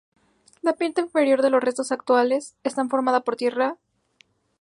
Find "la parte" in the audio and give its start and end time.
0.63-0.99